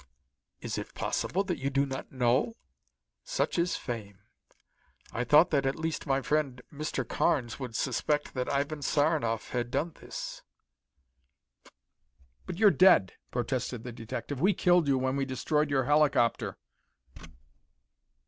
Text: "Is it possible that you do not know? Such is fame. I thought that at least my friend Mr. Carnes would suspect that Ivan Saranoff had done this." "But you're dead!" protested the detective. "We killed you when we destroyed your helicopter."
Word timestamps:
"Is 0.61 0.79
it 0.79 0.95
possible 0.95 1.43
that 1.43 1.59
you 1.59 1.69
do 1.69 1.85
not 1.85 2.11
know? 2.11 2.55
Such 3.23 3.59
is 3.59 3.75
fame. 3.77 4.17
I 5.11 5.23
thought 5.23 5.51
that 5.51 5.67
at 5.67 5.75
least 5.75 6.07
my 6.07 6.23
friend 6.23 6.59
Mr. 6.73 7.07
Carnes 7.07 7.59
would 7.59 7.75
suspect 7.75 8.33
that 8.33 8.51
Ivan 8.51 8.81
Saranoff 8.81 9.51
had 9.51 9.69
done 9.69 9.91
this." 9.99 10.41
"But 12.47 12.57
you're 12.57 12.71
dead!" 12.71 13.13
protested 13.29 13.83
the 13.83 13.91
detective. 13.91 14.41
"We 14.41 14.55
killed 14.55 14.87
you 14.87 14.97
when 14.97 15.15
we 15.17 15.23
destroyed 15.25 15.69
your 15.69 15.83
helicopter." 15.83 16.57